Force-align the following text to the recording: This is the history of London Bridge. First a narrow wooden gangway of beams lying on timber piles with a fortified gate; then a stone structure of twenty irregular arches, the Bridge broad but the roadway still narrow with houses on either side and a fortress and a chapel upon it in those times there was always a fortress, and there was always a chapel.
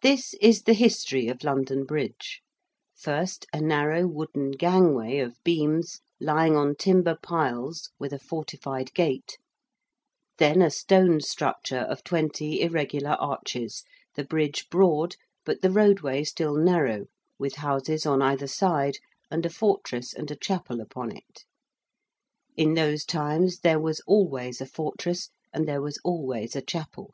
This 0.00 0.32
is 0.40 0.62
the 0.62 0.72
history 0.72 1.28
of 1.28 1.44
London 1.44 1.84
Bridge. 1.84 2.40
First 2.96 3.44
a 3.52 3.60
narrow 3.60 4.06
wooden 4.06 4.52
gangway 4.52 5.18
of 5.18 5.36
beams 5.44 6.00
lying 6.18 6.56
on 6.56 6.76
timber 6.76 7.14
piles 7.14 7.90
with 7.98 8.14
a 8.14 8.18
fortified 8.18 8.94
gate; 8.94 9.36
then 10.38 10.62
a 10.62 10.70
stone 10.70 11.20
structure 11.20 11.80
of 11.80 12.02
twenty 12.04 12.62
irregular 12.62 13.16
arches, 13.20 13.84
the 14.14 14.24
Bridge 14.24 14.70
broad 14.70 15.16
but 15.44 15.60
the 15.60 15.70
roadway 15.70 16.24
still 16.24 16.54
narrow 16.56 17.04
with 17.38 17.56
houses 17.56 18.06
on 18.06 18.22
either 18.22 18.46
side 18.48 18.96
and 19.30 19.44
a 19.44 19.50
fortress 19.50 20.14
and 20.14 20.30
a 20.30 20.36
chapel 20.36 20.80
upon 20.80 21.14
it 21.14 21.44
in 22.56 22.72
those 22.72 23.04
times 23.04 23.58
there 23.58 23.78
was 23.78 24.00
always 24.06 24.62
a 24.62 24.66
fortress, 24.66 25.28
and 25.52 25.68
there 25.68 25.82
was 25.82 25.98
always 26.02 26.56
a 26.56 26.62
chapel. 26.62 27.12